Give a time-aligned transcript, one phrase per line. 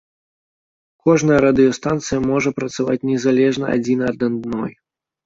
[1.09, 4.73] Кожная радыёстанцыя можа працаваць незалежна адзіна ад адной.